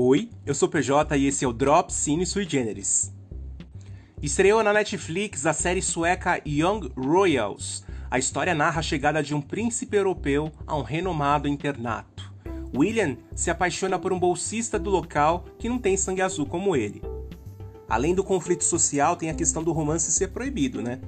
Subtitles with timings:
[0.00, 3.12] Oi, eu sou PJ e esse é o Drop Cine Sui Generis.
[4.22, 7.82] Estreou na Netflix a série sueca Young Royals.
[8.08, 12.32] A história narra a chegada de um príncipe europeu a um renomado internato.
[12.72, 17.02] William se apaixona por um bolsista do local que não tem sangue azul como ele.
[17.88, 21.00] Além do conflito social, tem a questão do romance ser proibido, né?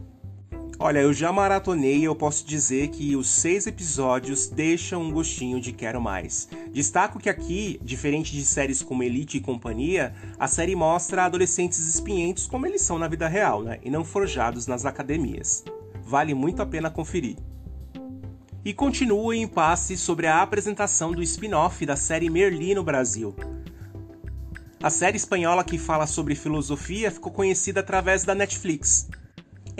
[0.82, 5.60] Olha, eu já maratonei e eu posso dizer que os seis episódios deixam um gostinho
[5.60, 6.48] de quero mais.
[6.72, 12.46] Destaco que aqui, diferente de séries como Elite e Companhia, a série mostra adolescentes espinhentos
[12.46, 13.80] como eles são na vida real, né?
[13.82, 15.64] E não forjados nas academias.
[16.04, 17.36] Vale muito a pena conferir.
[18.64, 23.34] E continua o impasse sobre a apresentação do spin-off da série Merli no Brasil.
[24.80, 29.08] A série espanhola que fala sobre filosofia ficou conhecida através da Netflix.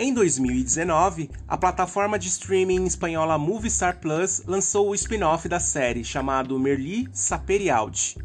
[0.03, 6.57] Em 2019, a plataforma de streaming espanhola Movistar Plus lançou o spin-off da série, chamado
[6.57, 8.17] Merli Saperialdi.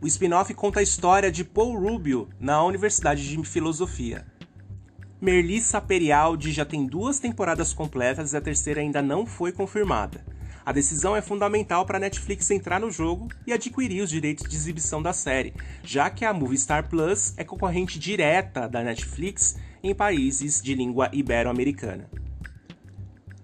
[0.00, 4.26] O spin-off conta a história de Paul Rubio na Universidade de Filosofia.
[5.20, 10.24] Merli Saperialdi já tem duas temporadas completas e a terceira ainda não foi confirmada.
[10.64, 14.54] A decisão é fundamental para a Netflix entrar no jogo e adquirir os direitos de
[14.54, 20.62] exibição da série, já que a Movistar Plus é concorrente direta da Netflix em países
[20.62, 22.08] de língua ibero-americana.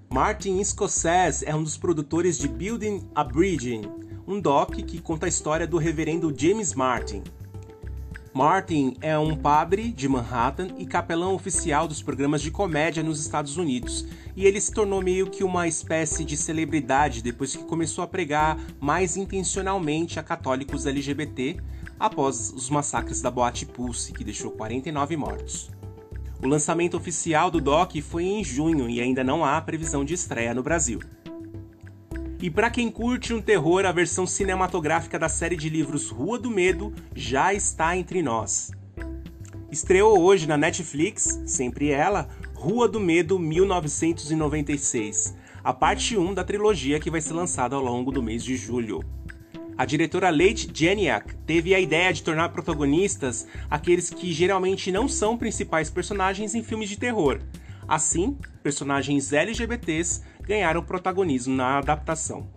[0.08, 3.80] Martin Scorsese é um dos produtores de Building a Bridge,
[4.26, 7.24] um doc que conta a história do reverendo James Martin.
[8.32, 13.56] Martin é um padre de Manhattan e capelão oficial dos programas de comédia nos Estados
[13.56, 18.08] Unidos, e ele se tornou meio que uma espécie de celebridade depois que começou a
[18.08, 21.56] pregar mais intencionalmente a católicos LGBT
[21.98, 25.70] após os massacres da Boate Pulse, que deixou 49 mortos.
[26.40, 30.54] O lançamento oficial do doc foi em junho e ainda não há previsão de estreia
[30.54, 31.00] no Brasil.
[32.40, 36.48] E para quem curte um terror, a versão cinematográfica da série de livros Rua do
[36.48, 38.70] Medo já está entre nós.
[39.72, 47.00] Estreou hoje na Netflix, sempre ela, Rua do Medo 1996, a parte 1 da trilogia
[47.00, 49.02] que vai ser lançada ao longo do mês de julho.
[49.76, 55.36] A diretora Leite Janiak teve a ideia de tornar protagonistas aqueles que geralmente não são
[55.36, 57.40] principais personagens em filmes de terror.
[57.88, 62.48] Assim, personagens LGBTs ganharam protagonismo na adaptação.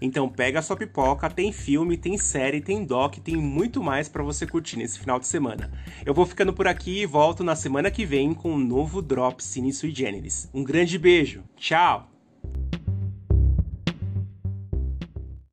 [0.00, 4.46] Então pega sua pipoca, tem filme, tem série, tem doc, tem muito mais para você
[4.46, 5.70] curtir nesse final de semana.
[6.04, 9.42] Eu vou ficando por aqui e volto na semana que vem com um novo Drop
[9.42, 10.48] Cine Sui Generis.
[10.52, 12.17] Um grande beijo, tchau!